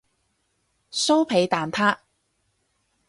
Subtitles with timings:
[0.91, 1.99] 酥皮蛋撻